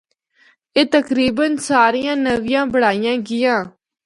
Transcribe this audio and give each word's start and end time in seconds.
اے 0.75 0.81
تقریبا 0.95 1.45
ساریاں 1.67 2.15
نوّیاں 2.25 2.65
بنڑائیاں 2.73 3.15
گیاں۔ 3.27 3.59